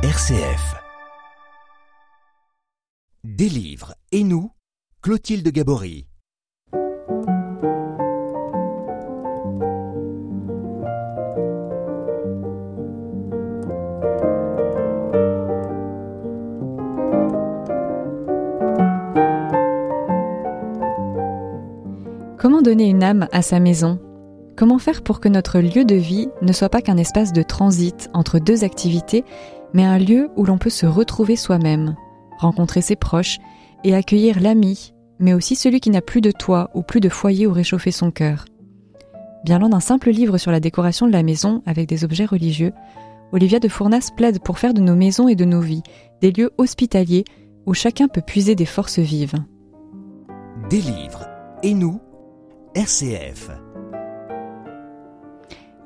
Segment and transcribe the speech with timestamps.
[0.00, 0.76] RCF.
[3.24, 4.52] Des livres et nous,
[5.02, 6.06] Clotilde Gabory.
[22.38, 23.98] Comment donner une âme à sa maison?
[24.58, 28.10] Comment faire pour que notre lieu de vie ne soit pas qu'un espace de transit
[28.12, 29.24] entre deux activités,
[29.74, 31.96] mais un lieu où l'on peut se retrouver soi-même,
[32.38, 33.38] rencontrer ses proches
[33.84, 37.46] et accueillir l'ami, mais aussi celui qui n'a plus de toit ou plus de foyer
[37.46, 38.44] où réchauffer son cœur
[39.44, 42.72] Bien loin d'un simple livre sur la décoration de la maison avec des objets religieux,
[43.32, 45.82] Olivia de Fournas plaide pour faire de nos maisons et de nos vies
[46.20, 47.24] des lieux hospitaliers
[47.66, 49.34] où chacun peut puiser des forces vives.
[50.70, 51.28] Des livres
[51.62, 52.00] et nous,
[52.74, 53.50] RCF.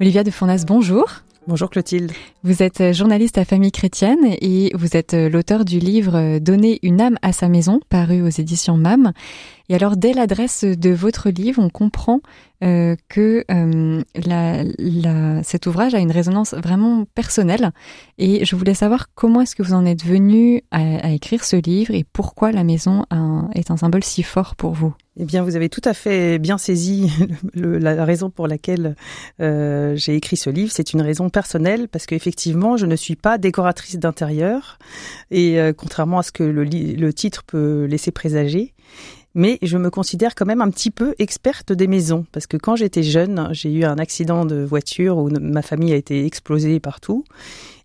[0.01, 1.07] Olivia de Fournas, bonjour.
[1.49, 2.13] Bonjour Clotilde.
[2.45, 7.19] Vous êtes journaliste à Famille Chrétienne et vous êtes l'auteur du livre Donner une âme
[7.21, 9.13] à sa maison, paru aux éditions MAM.
[9.73, 12.21] Et alors, dès l'adresse de votre livre, on comprend
[12.63, 17.71] euh, que euh, cet ouvrage a une résonance vraiment personnelle.
[18.19, 21.95] Et je voulais savoir comment est-ce que vous en êtes venu à, écrire ce livre
[21.95, 23.07] et pourquoi la maison
[23.55, 24.93] est un symbole si fort pour vous?
[25.17, 27.11] Eh bien, vous avez tout à fait bien saisi
[27.55, 28.95] la raison pour laquelle
[29.41, 30.71] euh, j'ai écrit ce livre.
[30.71, 34.79] C'est une raison personnelle parce qu'effectivement, je ne suis pas décoratrice d'intérieur
[35.31, 38.75] et contrairement à ce que le titre peut laisser présager,
[39.35, 42.77] mais je me considère quand même un petit peu experte des maisons parce que quand
[42.77, 47.25] j'étais jeune, j'ai eu un accident de voiture où ma famille a été explosée partout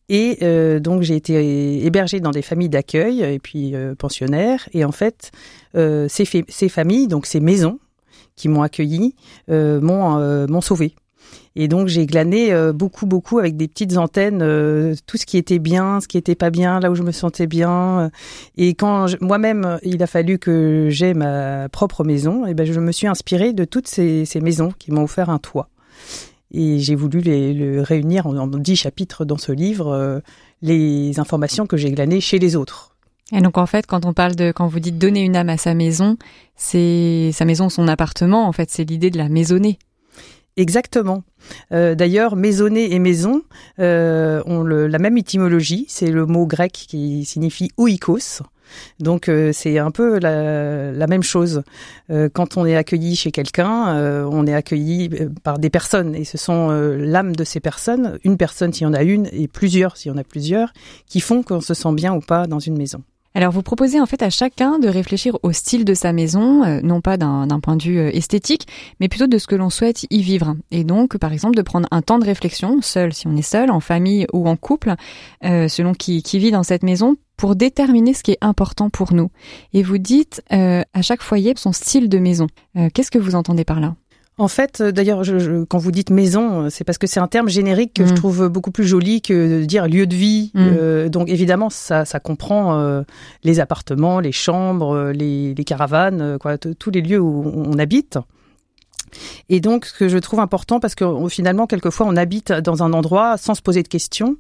[0.09, 4.69] et euh, donc j'ai été hébergée dans des familles d'accueil et puis euh, pensionnaires.
[4.73, 5.31] Et en fait,
[5.75, 7.79] euh, ces, ces, familles, donc ces maisons
[8.35, 9.15] qui m'ont accueilli,
[9.47, 10.93] m'ont euh, m'ont sauvée.
[11.55, 14.39] Et donc j'ai glané euh, beaucoup beaucoup avec des petites antennes
[15.07, 17.47] tout ce qui était bien, ce qui était pas bien, là où je me sentais
[17.47, 18.11] bien.
[18.57, 22.91] Et quand moi-même il a fallu que j'aie ma propre maison, et ben je me
[22.91, 25.69] suis inspirée de toutes ces, maisons qui m'ont offert un toit.
[26.51, 30.19] Et j'ai voulu les, les, réunir en dix chapitres dans ce livre, euh,
[30.61, 32.95] les informations que j'ai glanées chez les autres.
[33.33, 35.57] Et donc en fait, quand on parle de, quand vous dites donner une âme à
[35.57, 36.17] sa maison,
[36.55, 38.47] c'est sa maison, son appartement.
[38.47, 39.77] En fait, c'est l'idée de la maisonner.
[40.57, 41.23] Exactement.
[41.71, 43.43] Euh, D'ailleurs, maisonner et maison
[43.79, 45.85] euh, ont le, la même étymologie.
[45.87, 48.41] C'est le mot grec qui signifie oikos.
[48.99, 51.63] Donc euh, c'est un peu la, la même chose.
[52.09, 56.15] Euh, quand on est accueilli chez quelqu'un, euh, on est accueilli euh, par des personnes
[56.15, 59.47] et ce sont l'âme de ces personnes, une personne s'il y en a une et
[59.47, 60.73] plusieurs s'il y en a plusieurs,
[61.05, 63.03] qui font qu'on se sent bien ou pas dans une maison.
[63.37, 66.81] Alors vous proposez en fait à chacun de réfléchir au style de sa maison, euh,
[66.81, 68.67] non pas d'un point de vue euh, esthétique,
[68.99, 70.55] mais plutôt de ce que l'on souhaite y vivre.
[70.71, 73.69] Et donc par exemple de prendre un temps de réflexion, seul si on est seul,
[73.69, 74.95] en famille ou en couple,
[75.45, 79.29] euh, selon qui, vit dans cette maison, pour déterminer ce qui est important pour nous.
[79.71, 82.47] Et vous dites à chaque foyer son style de maison.
[82.95, 83.93] Qu'est-ce que vous entendez par là?
[84.37, 87.49] En fait, d'ailleurs, je, je, quand vous dites maison, c'est parce que c'est un terme
[87.49, 88.07] générique que mmh.
[88.07, 90.51] je trouve beaucoup plus joli que de dire lieu de vie.
[90.53, 90.59] Mmh.
[90.61, 93.01] Euh, donc évidemment, ça, ça comprend euh,
[93.43, 98.19] les appartements, les chambres, les, les caravanes, quoi, tous les lieux où on habite.
[99.49, 102.93] Et donc, ce que je trouve important, parce que finalement, quelquefois, on habite dans un
[102.93, 104.35] endroit sans se poser de questions.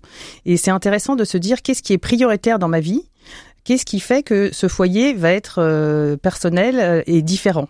[0.45, 3.03] Et c'est intéressant de se dire qu'est-ce qui est prioritaire dans ma vie?
[3.63, 7.67] Qu'est-ce qui fait que ce foyer va être euh, personnel et différent?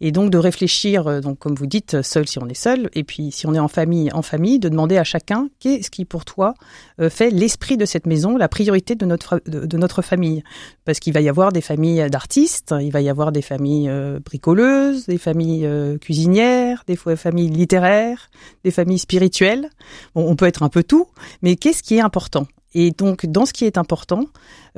[0.00, 3.04] Et donc de réfléchir, euh, donc comme vous dites, seul si on est seul, et
[3.04, 6.24] puis si on est en famille, en famille, de demander à chacun qu'est-ce qui pour
[6.24, 6.54] toi
[7.00, 10.42] euh, fait l'esprit de cette maison, la priorité de notre de, notre famille,
[10.84, 14.18] parce qu'il va y avoir des familles d'artistes, il va y avoir des familles euh,
[14.20, 15.68] bricoleuses, des familles
[16.00, 18.30] cuisinières, des familles littéraires,
[18.64, 19.70] des familles spirituelles.
[20.14, 21.06] Bon, on peut être un peu tout,
[21.42, 22.46] mais qu'est-ce qui est important?
[22.74, 24.24] Et donc, dans ce qui est important,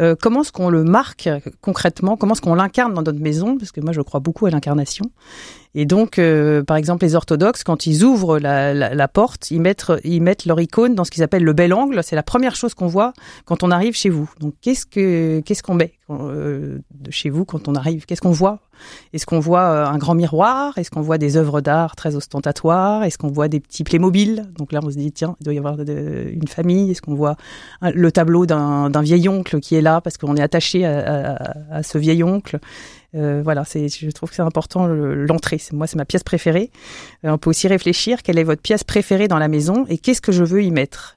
[0.00, 1.28] euh, comment est-ce qu'on le marque
[1.60, 4.50] concrètement Comment est-ce qu'on l'incarne dans notre maison Parce que moi, je crois beaucoup à
[4.50, 5.04] l'incarnation.
[5.76, 10.22] Et donc, euh, par exemple, les orthodoxes, quand ils ouvrent la, porte, ils mettent, ils
[10.22, 12.00] mettent leur icône dans ce qu'ils appellent le bel angle.
[12.04, 13.12] C'est la première chose qu'on voit
[13.44, 14.30] quand on arrive chez vous.
[14.38, 18.06] Donc, qu'est-ce que qu'est-ce qu'on met euh, de chez vous quand on arrive?
[18.06, 18.60] Qu'est-ce qu'on voit?
[19.12, 20.78] Est-ce qu'on voit euh, un grand miroir?
[20.78, 23.02] Est-ce qu'on voit des œuvres d'art très ostentatoires?
[23.02, 24.46] Est-ce qu'on voit des petits Playmobil?
[24.56, 26.92] Donc là, on se dit tiens, il doit y avoir une famille.
[26.92, 27.36] Est-ce qu'on voit
[27.82, 32.22] le tableau d'un vieil oncle qui est là parce qu'on est attaché à ce vieil
[32.22, 32.60] oncle?
[33.14, 35.60] Euh, voilà, c'est, je trouve que c'est important l'entrée.
[35.72, 36.70] Moi, c'est ma pièce préférée.
[37.24, 40.20] Euh, on peut aussi réfléchir quelle est votre pièce préférée dans la maison et qu'est-ce
[40.20, 41.16] que je veux y mettre?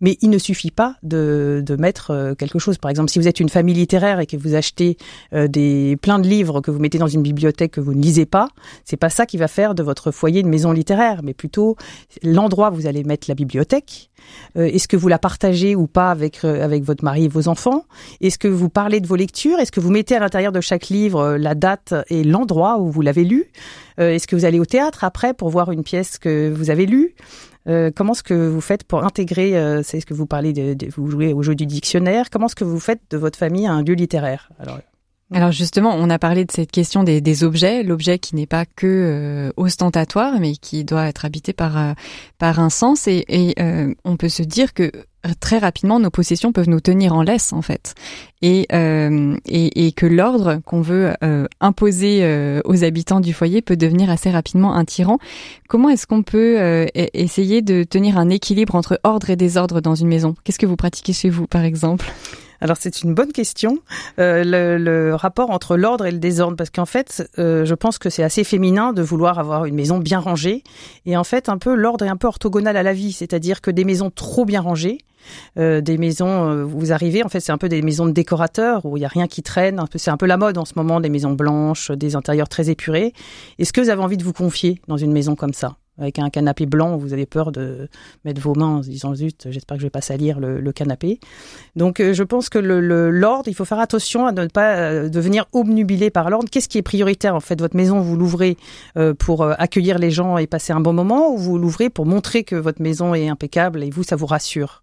[0.00, 2.78] Mais il ne suffit pas de, de mettre euh, quelque chose.
[2.78, 4.96] Par exemple, si vous êtes une famille littéraire et que vous achetez
[5.32, 8.26] euh, des plein de livres que vous mettez dans une bibliothèque que vous ne lisez
[8.26, 8.48] pas,
[8.84, 11.76] c'est pas ça qui va faire de votre foyer une maison littéraire, mais plutôt
[12.22, 14.10] l'endroit où vous allez mettre la bibliothèque.
[14.56, 17.84] Euh, Est-ce que vous la partagez ou pas avec avec votre mari et vos enfants?
[18.20, 19.58] Est-ce que vous parlez de vos lectures?
[19.58, 23.00] Est-ce que vous mettez à l'intérieur de chaque livre la date et l'endroit où vous
[23.00, 23.46] l'avez lu?
[23.98, 27.14] Est-ce que vous allez au théâtre après pour voir une pièce que vous avez lue?
[27.66, 30.76] Euh, comment est-ce que vous faites pour intégrer, euh, c'est ce que vous parlez, de,
[30.94, 33.82] vous jouez au jeu du dictionnaire, comment est-ce que vous faites de votre famille un
[33.82, 34.50] lieu littéraire?
[35.32, 38.86] Alors, justement, on a parlé de cette question des, objets, l'objet qui n'est pas que
[38.86, 41.92] euh, ostentatoire, mais qui doit être habité par euh,
[42.38, 43.08] par un sens.
[43.08, 45.04] Et, euh, on peut se dire que euh,
[45.40, 47.94] très rapidement, nos possessions peuvent nous tenir en laisse, en fait,
[48.42, 53.62] et euh, et, et que l'ordre qu'on veut euh, imposer euh, aux habitants du foyer
[53.62, 55.18] peut devenir assez rapidement un tyran.
[55.68, 59.80] Comment est-ce qu'on peut euh, e- essayer de tenir un équilibre entre ordre et désordre
[59.80, 60.34] dans une maison?
[60.44, 62.12] Qu'est-ce que vous pratiquez chez vous, par exemple?
[62.64, 63.80] Alors c'est une bonne question,
[64.18, 68.08] euh, le, rapport entre l'ordre et le désordre, parce qu'en fait, euh, je pense que
[68.08, 70.64] c'est assez féminin de vouloir avoir une maison bien rangée,
[71.04, 73.70] et en fait, un peu l'ordre est un peu orthogonal à la vie, c'est-à-dire que
[73.70, 74.96] des maisons trop bien rangées,
[75.58, 78.86] euh, des maisons, euh, vous arrivez, en fait, c'est un peu des maisons de décorateurs
[78.86, 81.00] où il y a rien qui traîne, c'est un peu la mode en ce moment,
[81.00, 83.12] des maisons blanches, des intérieurs très épurés.
[83.58, 85.76] Est-ce que vous avez envie de vous confier dans une maison comme ça?
[85.98, 87.88] Avec un canapé blanc, vous avez peur de
[88.24, 91.20] mettre vos mains en disant zut, j'espère que je vais pas salir le, le canapé.
[91.76, 95.08] Donc euh, je pense que le l'ordre, il faut faire attention à ne pas euh,
[95.08, 96.48] devenir obnubilé par l'ordre.
[96.50, 97.60] Qu'est-ce qui est prioritaire en fait?
[97.60, 98.56] Votre maison, vous l'ouvrez
[98.96, 102.44] euh, pour accueillir les gens et passer un bon moment, ou vous l'ouvrez pour montrer
[102.44, 104.82] que votre maison est impeccable et vous, ça vous rassure?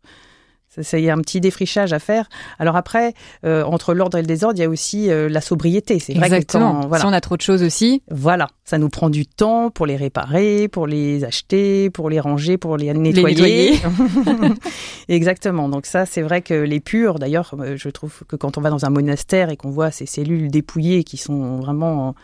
[0.77, 2.29] Il y a un petit défrichage à faire.
[2.59, 3.13] Alors après,
[3.45, 5.99] euh, entre l'ordre et le désordre, il y a aussi euh, la sobriété.
[5.99, 6.81] C'est vrai que Exactement.
[6.81, 9.69] quand, voilà, Si on a trop de choses aussi, voilà, ça nous prend du temps
[9.69, 13.79] pour les réparer, pour les acheter, pour les ranger, pour les nettoyer.
[15.09, 15.67] Exactement.
[15.67, 18.69] Donc ça, c'est vrai que les purs, d'ailleurs, euh, je trouve que quand on va
[18.69, 22.15] dans un monastère et qu'on voit ces cellules dépouillées qui sont vraiment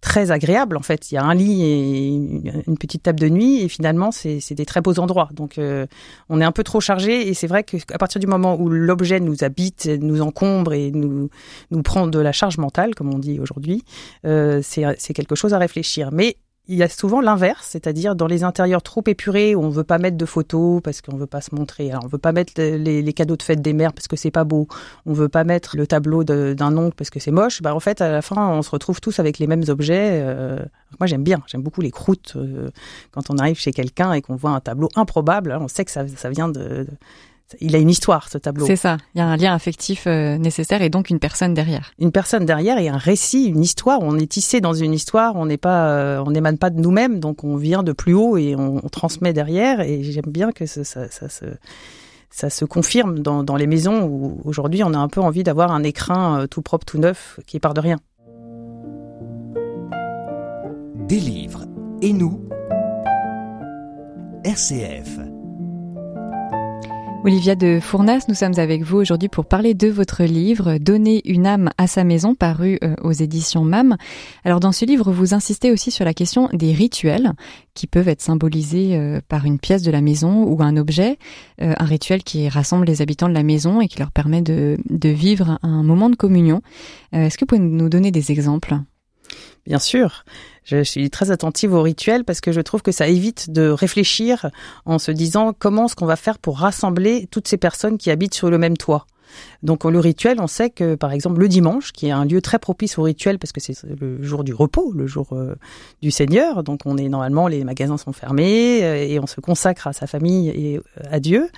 [0.00, 2.08] très agréables, en fait, il y a un lit et
[2.66, 5.28] une petite table de nuit et finalement, c'est des très beaux endroits.
[5.32, 5.86] Donc euh,
[6.28, 9.18] on est un peu trop chargé et c'est vrai qu'à partir du moment où l'objet
[9.18, 11.30] nous habite, nous encombre et nous
[11.70, 13.84] nous prend de la charge mentale, comme on dit aujourd'hui,
[14.24, 16.10] euh, c'est quelque chose à réfléchir.
[16.12, 16.36] Mais
[16.68, 20.18] il y a souvent l'inverse, c'est-à-dire dans les intérieurs trop épurés on veut pas mettre
[20.18, 21.90] de photos parce qu'on veut pas se montrer.
[21.90, 24.44] Alors on veut pas mettre les, cadeaux de fête des mères parce que c'est pas
[24.44, 24.68] beau.
[25.06, 27.62] On veut pas mettre le tableau d'un oncle parce que c'est moche.
[27.62, 30.20] Bah en fait à la fin on se retrouve tous avec les mêmes objets.
[30.22, 30.58] Euh,
[31.00, 32.68] moi j'aime bien, j'aime beaucoup les croûtes euh,
[33.12, 35.52] quand on arrive chez quelqu'un et qu'on voit un tableau improbable.
[35.52, 36.86] hein, on sait que ça, vient de-
[37.60, 38.66] il a une histoire ce tableau.
[38.66, 38.98] c'est ça.
[39.14, 41.92] Il y a un lien affectif euh, nécessaire et donc une personne derrière.
[41.98, 44.00] une personne derrière et un récit, une histoire.
[44.02, 47.20] On est tissé dans une histoire, on n'est pas, euh, on n'émane pas de nous-mêmes,
[47.20, 49.80] donc on vient de plus haut et on, on transmet derrière.
[49.80, 51.46] Et j'aime bien que ça, ça, ça se
[52.30, 55.72] ça se confirme dans, dans les maisons où aujourd'hui on a un peu envie d'avoir
[55.72, 57.98] un écrin euh, tout propre, tout neuf, qui part de rien.
[61.08, 61.64] Des livres
[62.02, 62.48] et nous?
[64.44, 65.27] RCF.
[67.24, 71.46] Olivia de Fournas, nous sommes avec vous aujourd'hui pour parler de votre livre Donner une
[71.46, 73.96] âme à sa maison, paru euh, aux éditions MAM.
[74.44, 77.32] Alors dans ce livre, vous insistez aussi sur la question des rituels
[77.74, 81.18] qui peuvent être symbolisés euh, par une pièce de la maison ou un objet,
[81.60, 84.78] euh, un rituel qui rassemble les habitants de la maison et qui leur permet de,
[85.02, 86.62] vivre un moment de communion.
[87.12, 88.78] Est-ce que vous pouvez nous donner des exemples?
[89.68, 90.24] Bien sûr,
[90.64, 94.50] je suis très attentive aux rituels parce que je trouve que ça évite de réfléchir
[94.86, 98.32] en se disant comment est-ce qu'on va faire pour rassembler toutes ces personnes qui habitent
[98.32, 99.06] sur le même toit.
[99.62, 102.58] Donc le rituel, on sait que par exemple le dimanche, qui est un lieu très
[102.58, 105.54] propice au rituel parce que c'est le jour du repos, le jour euh,
[106.02, 109.86] du Seigneur, donc on est normalement les magasins sont fermés euh, et on se consacre
[109.86, 111.48] à sa famille et euh, à Dieu.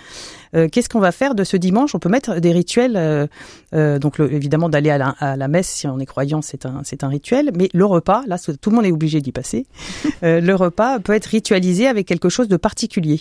[0.72, 1.94] Qu'est-ce qu'on va faire de ce dimanche?
[1.94, 3.28] On peut mettre des rituels,
[3.72, 7.04] donc évidemment d'aller à la, à la messe si on est croyant, c'est un c'est
[7.04, 9.66] un rituel, mais le repas, là tout le monde est obligé d'y passer.
[10.22, 13.20] Le repas peut être ritualisé avec quelque chose de particulier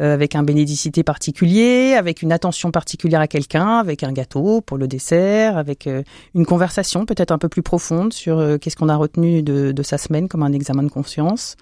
[0.00, 4.78] euh, avec un bénédicité particulier, avec une attention particulière à quelqu'un, avec un gâteau pour
[4.78, 6.02] le dessert, avec euh,
[6.34, 9.82] une conversation peut-être un peu plus profonde sur euh, qu'est-ce qu'on a retenu de, de
[9.82, 11.56] sa semaine comme un examen de conscience.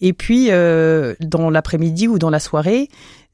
[0.00, 2.88] Et puis euh, dans l'après-midi ou dans la soirée,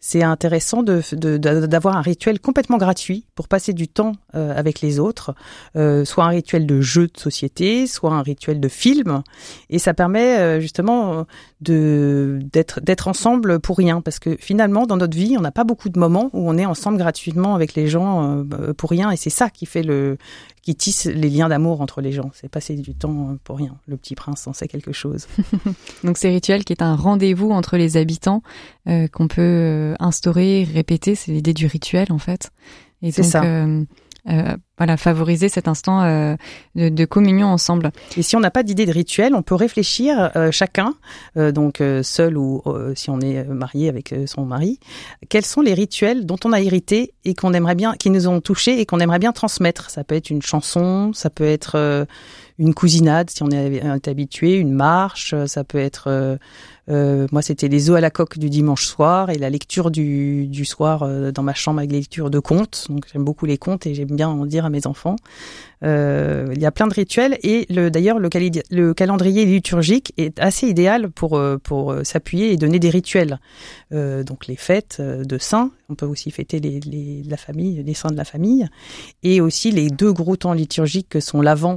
[0.04, 4.52] c'est intéressant de- de- de- d'avoir un rituel complètement gratuit pour passer du temps euh,
[4.56, 5.32] avec les autres,
[5.76, 9.22] euh, soit un rituel de jeu de société, soit un rituel de film,
[9.70, 11.24] et ça permet euh, justement
[11.60, 15.62] de d'être d'être ensemble pour rien, parce que finalement dans notre vie, on n'a pas
[15.64, 19.16] beaucoup de moments où on est ensemble gratuitement avec les gens euh, pour rien, et
[19.16, 20.18] c'est ça qui fait le
[20.62, 22.30] qui tisse les liens d'amour entre les gens.
[22.34, 23.76] C'est passer du temps pour rien.
[23.86, 25.26] Le petit prince en sait quelque chose.
[26.04, 28.42] donc ces rituels qui est un rendez-vous entre les habitants
[28.88, 32.50] euh, qu'on peut euh, instaurer, répéter, c'est l'idée du rituel en fait.
[33.02, 33.42] Et c'est ça.
[33.42, 33.84] Euh,
[34.28, 36.36] euh, voilà, favoriser cet instant euh,
[36.76, 37.90] de, de, communion ensemble.
[38.16, 40.94] Et si on n'a pas d'idée de rituel, on peut réfléchir euh, chacun,
[41.36, 42.62] donc seul ou
[42.94, 44.78] si on est marié avec son mari,
[45.28, 48.40] quels sont les rituels dont on a hérité et qu'on aimerait bien, qui nous ont
[48.40, 49.90] touchés et qu'on aimerait bien transmettre?
[49.90, 52.06] Ça peut être une chanson, ça peut être
[52.58, 56.38] une cousinade si on est habitué, une marche, ça peut être
[56.88, 60.64] euh, moi, c'était les œufs à la coque du dimanche soir et la lecture du,
[60.64, 62.86] soir euh, dans ma chambre avec les lectures de contes.
[62.88, 65.16] Donc, j'aime beaucoup les contes et j'aime bien en dire à mes enfants.
[65.84, 68.28] Euh, il y a plein de rituels et le, d'ailleurs, le,
[68.70, 73.38] le, calendrier liturgique est assez idéal pour, pour s'appuyer et donner des rituels.
[73.90, 75.70] donc, les fêtes de saints.
[75.88, 78.66] On peut aussi fêter les, la famille, les saints de la famille.
[79.22, 81.76] Et aussi les deux gros temps liturgiques que sont l'Avent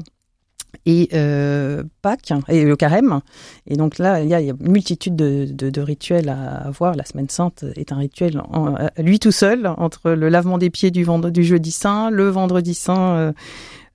[0.86, 3.22] et euh, Pâques et le carême.
[3.68, 6.96] Et donc là, il y a, une multitude de, rituels à voir.
[6.96, 8.42] La Semaine Sainte est un rituel
[8.98, 11.06] lui tout seul, entre le lavement des pieds du,
[11.44, 13.16] jeudi saint, le vendredi saint.
[13.16, 13.32] Euh,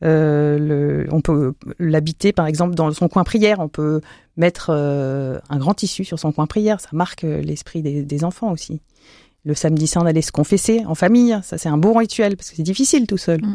[0.03, 3.59] euh, on peut l'habiter par exemple dans son coin prière.
[3.61, 4.01] On peut
[4.37, 6.81] mettre un grand tissu sur son coin prière.
[6.81, 8.81] Ça marque l'esprit des, des enfants aussi.
[9.45, 12.57] Le samedi saint d'aller se confesser en famille, ça c'est un beau rituel parce que
[12.57, 13.41] c'est difficile tout seul.
[13.41, 13.55] Mm.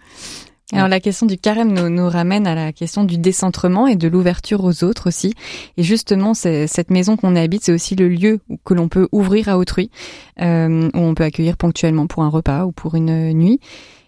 [0.72, 4.08] Alors la question du carême nous, nous, ramène à la question du décentrement et de
[4.08, 5.34] l'ouverture aux autres aussi.
[5.78, 9.60] Et justement, cette maison qu'on habite, c'est aussi le lieu que l'on peut ouvrir à
[9.60, 9.92] autrui,
[10.42, 13.60] euh, où on peut accueillir ponctuellement pour un repas ou pour une nuit.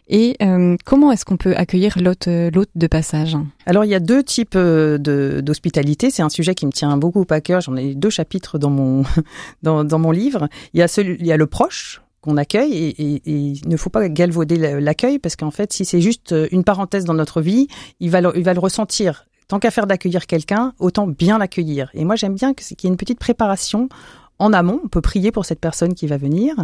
[0.10, 3.38] Et euh, comment est-ce qu'on peut accueillir l'hôte, l'hôte de passage?
[3.66, 6.10] Alors il y a deux types euh, de, d'hospitalité.
[6.10, 7.62] C'est un sujet qui me tient beaucoup à cœur.
[7.62, 9.04] J'en ai deux chapitres dans mon
[9.64, 10.48] dans, dans mon livre.
[10.74, 13.90] Il y a celui, il y a le proche qu'on accueille et, il ne faut
[13.90, 17.68] pas galvauder l'accueil parce qu'en fait, si c'est juste euh, une parenthèse dans notre vie,
[18.02, 19.26] il va le, il va le ressentir.
[19.48, 21.90] Tant qu'à faire d'accueillir quelqu'un, autant bien l'accueillir.
[21.94, 23.88] Et moi, j'aime bien qu'il y ait une petite préparation
[24.40, 26.56] en amont, on peut prier pour cette personne qui va venir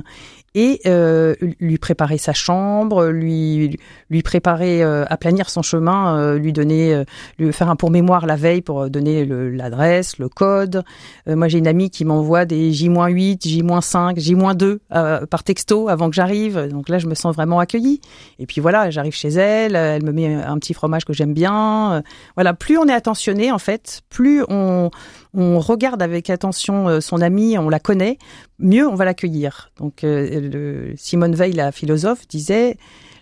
[0.56, 6.38] et euh, lui préparer sa chambre, lui lui préparer euh, à planir son chemin, euh,
[6.38, 7.04] lui donner, euh,
[7.40, 10.84] lui faire un pour mémoire la veille pour donner l'adresse, le, code.
[11.28, 16.68] moi, j'ai une amie qui m'envoie des J-8, J-5, J-2 par texto avant que j'arrive.
[16.70, 18.02] Donc là, je me sens vraiment accueillie.
[18.40, 22.04] Et puis voilà, j'arrive chez elle, elle me met un petit fromage que j'aime bien.
[22.36, 24.92] voilà, plus on est attentionné en fait, plus on
[25.34, 28.18] on regarde avec attention euh, son ami, on la connaît,
[28.60, 29.72] mieux on va l'accueillir.
[29.78, 32.78] Donc euh, Simone Veil, la philosophe, disait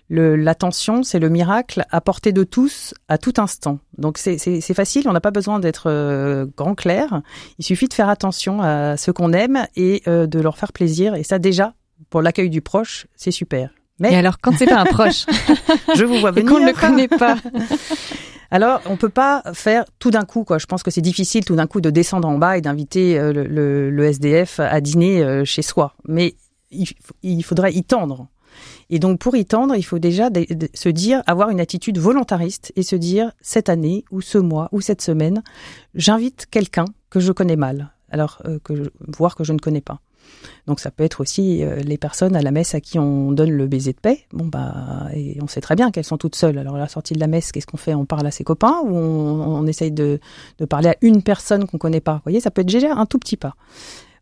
[0.09, 3.79] l'attention, c'est le miracle à portée de tous à tout instant.
[3.97, 7.21] Donc c'est facile, on n'a pas besoin d'être euh, grand clair.
[7.59, 11.15] Il suffit de faire attention à ceux qu'on aime et de leur faire plaisir.
[11.15, 11.75] Et ça déjà,
[12.09, 13.69] pour l'accueil du proche, c'est super.
[14.01, 15.25] Mais alors quand c'est pas un proche,
[15.95, 17.37] je vous vois venir, qu'on ne le connaît pas.
[18.53, 20.57] Alors, on peut pas faire tout d'un coup, quoi.
[20.57, 23.31] Je pense que c'est difficile tout d'un coup de descendre en bas et d'inviter euh,
[23.31, 25.95] le, SDF à dîner euh, chez soi.
[26.05, 26.35] Mais
[26.69, 28.27] il, faudrait y tendre.
[28.89, 30.29] Et donc, pour y tendre, il faut déjà
[30.73, 34.81] se dire, avoir une attitude volontariste et se dire, cette année, ou ce mois, ou
[34.81, 35.43] cette semaine,
[35.95, 37.93] j'invite quelqu'un que je connais mal.
[38.09, 40.01] Alors, euh, que voir que je ne connais pas.
[40.67, 43.51] Donc ça peut être aussi euh, les personnes à la messe à qui on donne
[43.51, 44.25] le baiser de paix.
[44.31, 46.57] Bon bah et on sait très bien qu'elles sont toutes seules.
[46.57, 47.93] Alors à la sortie de la messe, qu'est-ce qu'on fait?
[47.93, 50.19] On parle à ses copains ou on, essaye de,
[50.69, 52.15] parler à une personne qu'on connaît pas?
[52.15, 53.55] Vous voyez, ça peut être déjà un tout petit pas.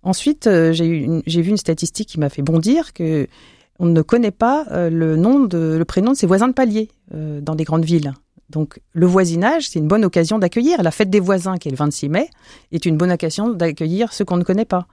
[0.03, 3.27] Ensuite, euh, j'ai vu une statistique qui m'a fait bondir que
[3.81, 6.89] on ne connaît pas euh, le nom de le prénom de ses voisins de palier
[7.11, 8.13] dans des grandes villes.
[8.49, 10.81] Donc le voisinage, c'est une bonne occasion d'accueillir.
[10.81, 12.29] La fête des voisins, qui est le 26 mai,
[12.71, 14.87] est une bonne occasion d'accueillir ceux qu'on ne connaît pas.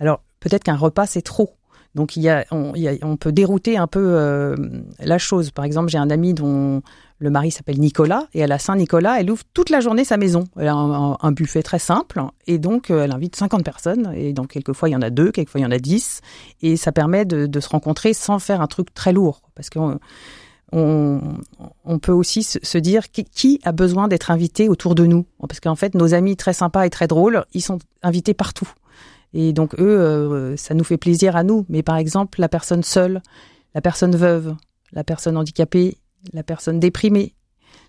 [0.00, 1.54] Alors peut-être qu'un repas c'est trop.
[1.94, 4.54] Donc il y a, on, il y a, on peut dérouter un peu euh,
[5.00, 5.50] la chose.
[5.50, 6.82] Par exemple, j'ai un ami dont
[7.18, 10.44] le mari s'appelle Nicolas et à la Saint-Nicolas, elle ouvre toute la journée sa maison.
[10.56, 14.48] Elle a un, buffet très simple et donc euh, elle invite 50 personnes et donc
[14.48, 16.20] quelquefois il y en a deux, quelquefois il y en a 10
[16.62, 19.98] et ça permet de, de se rencontrer sans faire un truc très lourd parce qu'on
[20.72, 21.20] on,
[21.84, 25.60] on, peut aussi se dire qui, qui a besoin d'être invité autour de nous parce
[25.60, 28.68] qu'en fait nos amis très sympas et très drôles, ils sont invités partout.
[29.32, 31.64] Et donc eux, euh, ça nous fait plaisir à nous.
[31.68, 33.22] Mais par exemple, la personne seule,
[33.74, 34.56] la personne veuve,
[34.92, 35.98] la personne handicapée,
[36.32, 37.34] la personne déprimée,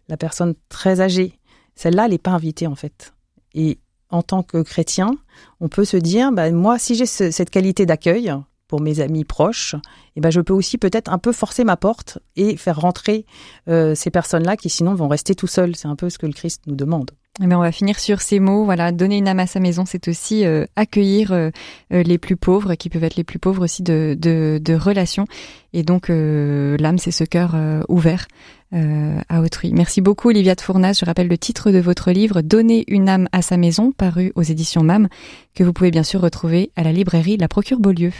[0.07, 1.39] la personne très âgée,
[1.75, 3.13] celle-là, elle n'est pas invitée en fait.
[3.53, 3.79] Et
[4.09, 5.15] en tant que chrétien,
[5.59, 8.33] on peut se dire, bah, moi, si j'ai cette qualité d'accueil,
[8.71, 9.75] pour mes amis proches,
[10.15, 13.25] eh ben je peux aussi peut-être un peu forcer ma porte et faire rentrer
[13.67, 15.75] euh, ces personnes-là qui sinon vont rester tout seuls.
[15.75, 17.11] C'est un peu ce que le Christ nous demande.
[17.41, 18.63] Eh ben, on va finir sur ces mots.
[18.63, 21.51] Voilà, donner une âme à sa maison, c'est aussi euh, accueillir euh,
[21.89, 25.25] les plus pauvres, qui peuvent être les plus pauvres aussi de, relations.
[25.73, 27.55] Et donc, l'âme, c'est ce cœur
[27.89, 28.27] ouvert
[28.73, 29.71] à autrui.
[29.73, 30.97] Merci beaucoup, Olivia de Fournas.
[30.99, 34.43] Je rappelle le titre de votre livre, Donner une âme à sa maison, paru aux
[34.43, 35.07] éditions MAM,
[35.55, 38.11] que vous pouvez bien sûr retrouver à la librairie La Procure Beaulieu.